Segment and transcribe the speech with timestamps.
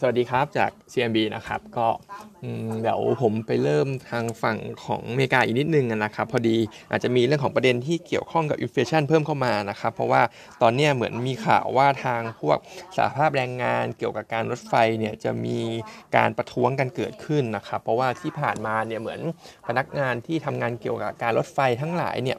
[0.00, 1.88] สวัสดีครับจาก CMB นะครับก็
[2.82, 6.56] เดี๋ยวผมไปเริ่มทางฝั่งของอเมริกาอีกนิดนึงนะครับพอดี
[6.90, 10.22] อาจจะมีเรื่องของประเด็นที่เกี่ยวข้องกับอินฟลชันเพิ่มเข้ามานะครับเพราะว่า
[10.62, 12.58] ตอนนี้เหมือนมีข่าวว่าทางพวก
[12.96, 15.58] สหภาพแรงงานเกี่ยวกับการรถไฟเนี่ยจะมี
[16.16, 19.20] การประท้วงกันเกิดขึ้นนะครับเพราะว่าที่ผ่านมาเนี่ยเหมือน
[19.66, 22.38] พนักงานที่ทำงานเกี่ยวกับการรถไฟทั้งหลายเนี่ย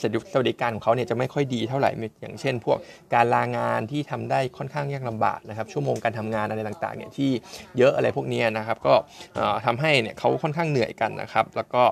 [0.00, 0.02] ส
[0.40, 1.90] วัสดิการของเขาเนี่ยจะไม่ค่อยดีเท่าไหร่
[2.20, 2.78] อย่างเช่น พวก
[3.14, 7.30] การลางานที่ทำได้ค่อนข้างยากลำบากนะครับชั่วโมงการทำงานอะไรต่างๆเนี่ยที่
[7.78, 8.94] เยอะอะไรพวกนี้นะครับก็
[9.66, 11.82] ทำให้เนี่ยเขาค่อนข้างเหนื่อยกันนะครับแล้วก็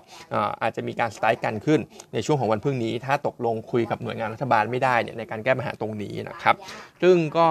[0.63, 1.81] อาจจะมีการสไตล์กันขึ้น
[2.15, 6.57] ในช่วงของวันพรุ่งนี้ ถ้าตกลงคุยกับหน่วยงานรัฐบาลไม่ได้เนี่ยในการแก้ปัญหาตรงนี้นะครับ
[7.03, 7.49] ซึ่งก็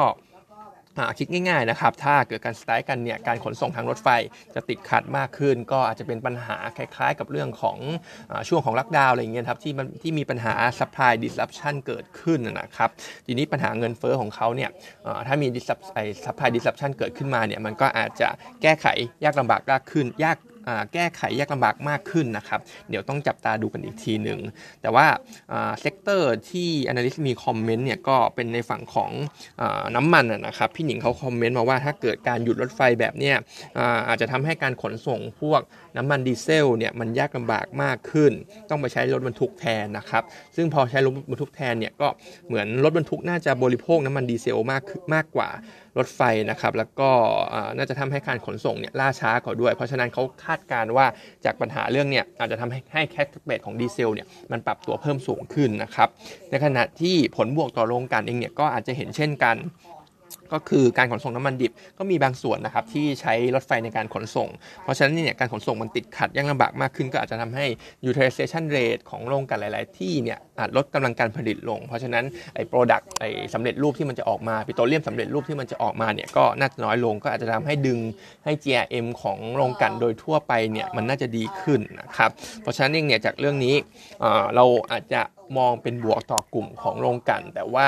[1.20, 4.08] คิดง่ายๆนะครับ ถ้าเกิดการสไตล์กันเนี่ย การขนส่งทางรถไฟ
[4.55, 7.77] จะติดขัดมากขึ้น ก็อาจจะเป็นปัญหาคล้ายๆ กับเรื่องของ
[8.32, 12.90] ช่วงของลักดาวอะไรเงี้ยครับที่มันที่มีปัญหา supply disruption เกิดขึ้นนะครับ
[13.26, 14.70] ทีนี้ปัญหาเงินเฟ้อของเขาเนี่ย
[15.27, 15.48] ถ้ามี
[16.26, 18.27] supply disruption เกิดขึ้นมาเนี่ย มันก็อาจจะ
[18.62, 18.85] แก้ไข
[19.23, 20.38] ยากลำบากมากขึ้น ยาก
[20.93, 22.59] แก้ไขยากลำบากมากขึ้นนะครับ
[22.90, 24.40] เดี๋ยวต้องจับตาดูกันอีกทีหนึ่ง
[24.81, 25.05] แต่ว่า
[25.80, 29.12] sector ที่ Analyst มีคอมเมนต์เนี่ยก็เป็นในฝั่งของ
[29.62, 33.35] น้ำมันนะครับ พี่หนิงเขาคอมเมนต์มาว่าถ้าเกิดการหยุดรถไฟแบบเนี้ย
[34.07, 35.62] อาจจะทำให้การขนส่งพวก
[35.98, 38.32] น้ำมันดีเซลเนี่ยมันยากลำบากมากขึ้น
[38.70, 40.23] ต้องไปใช้รถบรรทุกแทนนะครับ
[40.55, 42.07] ซึ่งพอใช้รถบรรทุกแทนเนี่ยก็
[42.48, 45.49] เหมือนรถบรรทุกน่าจะบริโภคน้ำมันดีเซลมากมากกว่า
[45.98, 47.09] รถไฟนะครับ แล้วก็
[47.77, 51.05] น่าจะทำให้การขนส่งเนี่ยล่าช้ากว่าด้วย เพราะฉะนั้นเขาคาดการณ์ว่า
[51.46, 56.10] จากปัญหาเรื่องเนี่ยอาจจะทำให้ให้ crack spread ของดีเซลเนี่ยมันปรับตัวเพิ่มสูงขึ้นนะครับ
[56.49, 59.55] ในขณะที่ผลบวกต่อโรงกลั่นเองเนี่ยก็อาจจะเห็นเช่นกัน
[60.54, 64.50] ก็คือการขนส่งน้ำมันดิบก็มีบางส่วนนะครับที่ใช้รถไฟในการขนส่ง
[64.84, 67.66] เพราะฉะนั้นเนี่ยการขนส่งมันติดขัดยากลำบากมากขึ้น ก็อาจจะทำให้
[68.09, 72.24] utilization rate ของโรงกลั่นหลาย ๆ ที่เนี่ยอาจลดกำลังการผลิตลง เพราะฉะนั้น
[72.56, 78.00] ไอ้ product ไอ้สำเร็จรูปที่มันจะออกมาปิโตรเลียมสำเร็จรูปที่มันจะออกมาเนี่ยก็น่าจะน้อยลงก็อาจจะทำให้ดึง
[78.46, 82.29] ให้ GRM ของโรงกลั่นโดยทั่วไปเนี่ยมันน่าจะดีขึ้นนะครับ
[82.62, 83.75] เพราะฉะนั้นเองเนี่ยจากเรื่องนี้
[84.56, 85.22] เราอาจจะ
[85.57, 87.88] มองเป็นบวกต่อกลุ่มของโรงกลั่น แต่ว่า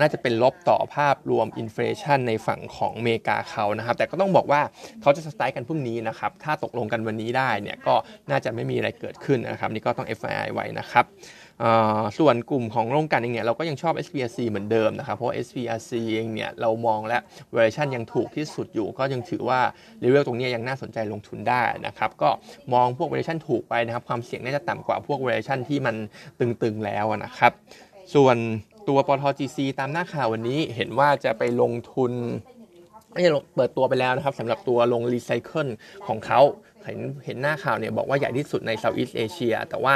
[0.00, 4.60] น่าจะเป็นลบต่อภาพรวม inflation ในฝั่งของอเมริกาเขานะครับ แต่ก็ต้องบอกว่า
[5.02, 7.94] เขาจะ strike กันพรุ่งนี้นะครับ ถ้าตกลงกันวันนี้ได้เนี่ยก็
[8.30, 11.04] น่าจะไม่มีอะไรเกิดขึ้นนะครับ นี่ก็ต้อง FYI ไว้นะครับ
[12.18, 17.18] ส่วนกลุ่มของโรงกลั่นเองเนี่ยเราก็ยังชอบ SPRC เหมือนเดิมนะครับ เพราะ SPRC เองเนี่ยเรามองและ
[17.52, 19.60] เวอร์ชันยังถูกที่สุดอยู่ ก็ยังถือว่า
[20.00, 22.30] เลเวลตรงนี้ยังน่าสนใจลงทุนได้นะครับ ก็
[22.74, 25.96] มองพวกเวอร์ชันถูกไปนะครับ ความเสี่ยงน่าจะต่ำกว่าพวกเวอร์ชันที่มัน
[26.40, 27.52] ตึงๆแล้วนะครับ
[28.14, 28.36] ส่วน
[28.88, 32.12] ตัวปท GC ตามหน้าข่าววันนี้เห็นว่าจะไปลงทุน
[33.12, 35.68] ไม่ใช่เปิดตัวไปแล้วนะครับสำหรับตัวโรงรีไซเคิล
[36.06, 36.42] ของเขา
[36.86, 39.94] เห็นเห็นหน้าข่าวเนี่ยบอกว่าใหญ่ที่สุดใน Southeast Asia แต่ว่า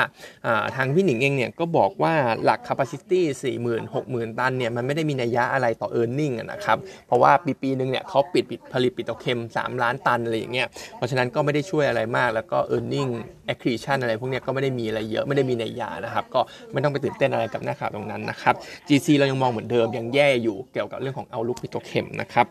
[0.77, 3.21] ทางพี่หนิงเองเนี่ยก็บอกว่าหลัก capacity
[3.56, 10.66] 40,000 60,000 ตันเนี่ยมันไม่ได้มีนัยยะอะไรต่อ e a r n i n g นะครับ เพราะว่าปีปีหนึ่งเนี่ยเขาปิดปิดผลิต petrochem 3 ล้านตันอะไรอย่างเงี้ย
[10.97, 13.10] เพราะฉะนั้นก็ไม่ได้ช่วยอะไรมากแล้วก็ e a r n i n g
[13.53, 16.41] accretion อะไรพวกเนี้ยก็ไม่ได้มีอะไรเยอะไม่ได้มีนัยยะนะครับ ก็
[16.72, 18.54] ไม่ต้องไปตื่นเต้นอะไรกับหน้าข่าวตรงนั้นนะครับ
[18.88, 22.47] GC เรายังมองเหมือนเดิมยังแย่อยู่เกี่ยวกับเรื่องของเอาลุกปิโตรเคมนะครับ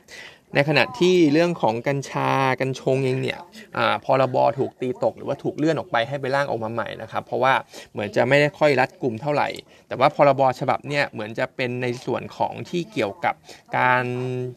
[0.55, 3.39] ในขณะที่เรื่องของกัญชากัญชงเองเนี่ย
[3.77, 7.53] อพรบถูกตีตกหรือว่าถูกเลื่อนออกไปให้ไปร่างออกมาใหม่นะครับ เพราะว่า
[7.91, 9.47] เหมือนจะไม่ได้ค่อยรัดกลุ่มเท่าไหร่
[9.87, 13.35] แต่ว่าพรบฉบับเนี่ยเหมือนจะเป็นในส่วนของที่เกี่ยวกับ
[13.77, 14.03] การ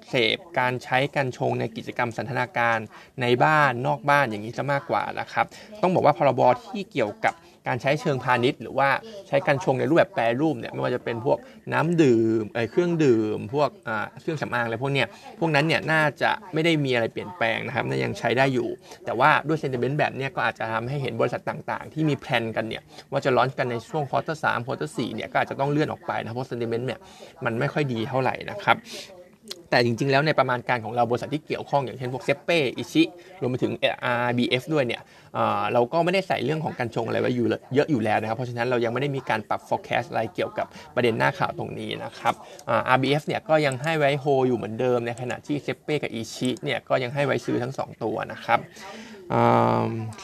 [0.09, 2.79] เสพการใช้กัญชงในกิจกรรมสันทนาการ
[3.23, 5.47] ในบ้านนอกบ้านอย่างนี้จะมากกว่านะครับ
[5.83, 7.35] ต้องบอกว่าพรบที่เกี่ยวกับ
[7.67, 8.89] การใช้เชิงพาณิชย์ หรือว่า
[9.29, 11.39] ใช้กัญชงในรูปแบบแปรรูปเนี่ยไม่ว่าจะเป็นพวก
[11.73, 13.71] น้ำดื่มเครื่องดื่ม พวก
[14.21, 15.07] เครื่องสำอางอะไรพวกเนี้ย
[15.39, 18.69] พวกนั้นเนี่ยน่าจะไม่ได้มีอะไรเปลี่ยนแปลงนะครับน่ายังใช้ได้อยู่
[19.05, 26.99] แต่ว่าด้วย sentiment แบบเนี้ยก็อาจจะทำให้เห็นบริษัทต่างๆ ที่มี plan กันเนี่ยว่าจะ launch กันในช่วง quarter สาม quarter สี่เนี่ยก็อาจจะต้องเลื่อนออกไปนะเพราะ sentiment เนี่ย
[27.45, 28.77] มันไม่ค่อยดีเท่าไหร่นะครับ
[29.71, 33.03] แต่จริงๆ แล้วในประมาณการของเราบริษัทที่เกี่ยวข้องอย่างเช่นพวกเซ็ปเป้ ICHI
[33.41, 33.73] รวมไปถึง
[34.29, 35.03] RBF ด้วยเนี่ย
[35.73, 42.35] เราก็ไม่ได้ใส่เรื่องของกัญชงอะไรไว้อยู่เยอะอยู่แล้วนะครับ เพราะฉะนั้นเรายังไม่ได้มีการปรับ forecast อะไรเกี่ยวกับประเด็นหน้าข่าวตรงนี้นะครับ
[42.95, 48.59] RBF เนี่ยก็ยังให้ไว้โฮอยู่เหมือนเดิมในขณะที่เซ็ปเป้กับ ICHI เนี่ยก็ยังให้ไว้ซื้อทั้ง 2 ตัวนะครับ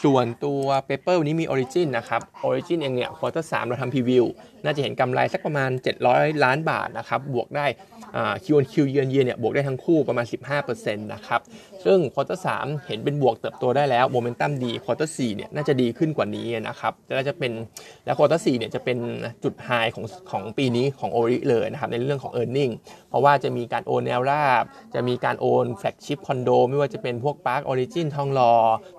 [0.03, 4.25] ส่วนตัว paper วันนี้มี Origin นะครับ Origin เองเนี่ย quarter สองเราทำ preview
[4.63, 5.69] น่าจะเห็นกำไรสักประมาณ
[6.05, 7.67] 700 ล้านบาทนะครับ บวกได้
[8.43, 10.25] Q on Q year on year เนี่ยบวกได้ทั้งคู่ประมาณ
[10.65, 11.41] 15%นะครับ
[11.85, 12.47] ซึ่ง quarter สอง
[12.87, 17.51] เห็นเป็นบวกเติบโตได้แล้วโมเมนตัมดี quarter สามเนี่ยน่าจะดีขึ้นกว่านี้นะครับแล้วจะเป็น
[18.05, 18.97] แล้ว quarter สี่เนี่ยจะเป็น
[19.43, 22.71] จุด high ของของปีนี้ของ Ori เลยนะครับในเรื่องของ e a r n i n g
[23.04, 24.63] เพ ราะว่าจะมีการโอนแนวราบ
[24.95, 28.53] จะมีการโอน flagship คอนโดไม่ว่าจะเป็นพวก Park Origin ทองหล่อ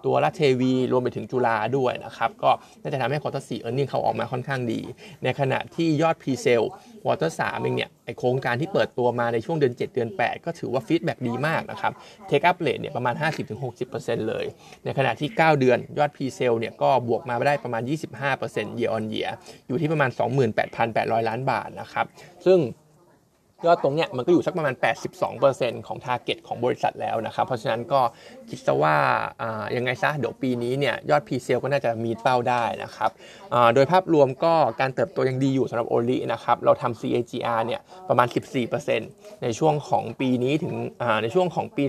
[0.04, 2.50] ตัวราชเทวี รวมไปถึงจุฬาด้วยนะครับ ก็
[2.82, 4.80] น่าจะทำให้ quarter สี่ earning เขาออกมาค่อนข้างดี
[5.24, 6.62] ในขณะที่ยอด presale
[7.02, 11.92] quarter สามเองเนี่ยไอโครงการที่เปิดตัวมาในช่วงเดือน 7 เดือน 8 ก็ถือว่า feedback ดีมากนะครับ
[12.26, 13.14] take-up rate เนี่ยประมาณ
[13.72, 14.44] 50-60%เลย
[14.84, 17.82] ในขณะที่ 9 เดือนยอด presale เนี่ยก็บวกมาได้ประมาณ
[18.30, 19.30] 25% year on year
[19.66, 20.10] อยู่ที่ประมาณ
[20.68, 22.06] 28,800 ล้านบาทนะครับ
[22.46, 22.58] ซึ่ง
[23.64, 24.74] ยอดตรงเนี้ยมันก็อยู่สักประมาณ
[25.30, 28.00] 82%ของ Target ของบริษัทแล้วนะครับ เพราะฉะนั้นก็
[28.48, 28.96] คิดซะว่า
[29.76, 33.10] ยังไงซะเดี๋ยวปีนี้เนี่ยยอด p ีเซลก็น่าจะมีเป้าได้นะครับ
[33.74, 38.26] โดยภาพรวมก็การเติบโตยังดีอยู่สำหรับโอลินะครับเราทำ CAGR เนี่ยประมาณ
[38.84, 40.74] 14%ในช่วงของปีนี้ถึง
[41.22, 41.84] ในช่วงของปี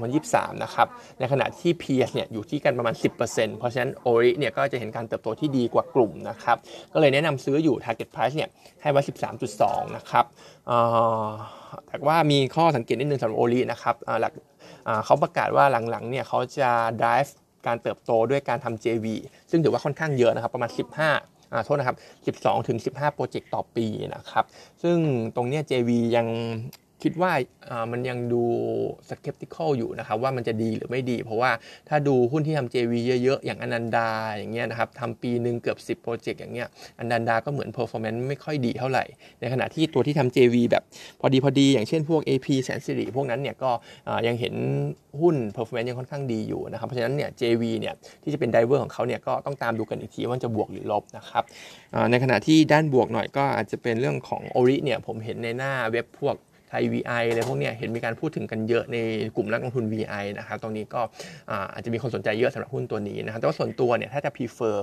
[0.00, 6.56] 2021-2023 นะครับ ในขณะที่ PS เนี่ยอยู่ที่กันประมาณ 10%เพราะฉะนั้นโอลิเนี่ยก็จะเห็นการเติบโตที่ดีกว่ากลุ่มนะครับ
[6.92, 8.50] ก็เลยแนะนำซื้ออยู่ Target Price เนี่ย
[8.82, 9.00] ให้ไว้
[9.48, 10.26] 13.2 นะครับ
[11.86, 14.32] แต่ว่ามีข้อสังเกตนิดนึงสำหรับโอลีนะครับหลัก
[15.04, 16.70] เขาประกาศว่าหลังๆเนี่ยเขาจะ
[17.00, 17.30] drive
[17.66, 19.06] การเติบโตด้วยการทำ JV
[19.50, 20.70] ซึ่งถือว่าค่อนข้างเยอะนะครับ ประมาณ
[21.16, 21.96] 15โทษนะครับ
[22.36, 24.44] 12 ถึง 15 โปรเจกต์ต่อปีนะครับ
[24.82, 24.96] ซึ่ง
[25.36, 26.26] ตรงนี้ JV ยัง
[27.02, 27.32] คิดว่า
[27.92, 28.42] มันยังดู
[29.10, 31.50] skeptical อยู่นะครับว่ามันจะดีหรือไม่ดี เพราะว่า
[31.88, 32.92] ถ้าดูหุ้นที่ทำ JV
[33.22, 36.68] เยอะๆ อย่างอนันดาอย่างเงี้ยนะครับทำปีหนึ่งเกือบ 10 โปรเจกต์อย่างเงี้ย
[36.98, 39.04] อนันดาก็เหมือน performance ไม่ค่อยดีเท่าไหร่
[39.40, 40.82] ในขณะที่ตัวที่ทำ JV แบบ
[41.20, 43.70] พอดีพอดีอย่างเช่นพวก AP แสนสิริพวกนั้นเนี่ยก็
[44.26, 44.54] ยังเห็น
[45.20, 51.44] หุ้น performance ยังค่อนข้างดีอยู่นะครับเพราะฉะนั้นเนี่ย JV เนี่ยที่จะเป็น driver ของเขาเนี่ยก็ต้องตามดูกันอีกทีว่าจะบวกหรือลบนะครับ
[52.10, 56.36] ในขณะที่ด้านบวกหน่อยก็อาจจะเป็นเรื่องของโอริเนี่ยผมเห็นในหน้าเว็บพวก
[56.70, 58.96] ไทย VI อะไรพวกนี้เห็นมีการพูดถึงกันเยอะใน
[59.36, 61.00] กลุ่มนักลงทุน VI นะครับตรงนี้ก็
[61.72, 64.76] อาจจะมีคนสนใจเยอะสำหรับหุ้นตัวนี้นะครับแต่ว่าส่วนตัวเนี่ยถ้าจะ prefer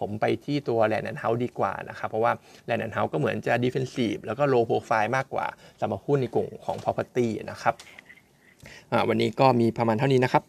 [0.00, 2.32] ผมไปที่ตัว Land and House ดีกว่านะครับเพราะว่า
[2.68, 5.46] Land and House ก็เหมือนจะ defensive แล้วก็ low profile มากกว่า
[5.80, 7.74] สำหรับหุ้นในกลุ่มของ property นะครับ
[9.08, 10.44] วันนี้ก็มีประมาณเท่านี้นะครับ